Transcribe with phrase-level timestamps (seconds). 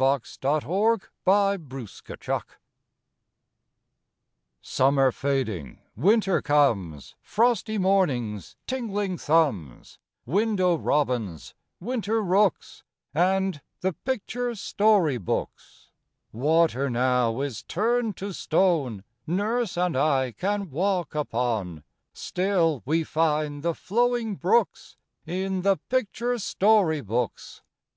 [0.00, 1.68] PICTURE BOOKS IN
[2.06, 2.42] WINTER
[4.62, 14.54] Summer fading, winter comes Frosty mornings, tingling thumbs, Window robins, winter rooks, And the picture
[14.54, 15.90] story books.
[16.30, 23.64] Water now is turned to stone Nurse and I can walk upon; Still we find
[23.64, 24.96] the flowing brooks
[25.26, 27.62] In the picture story books.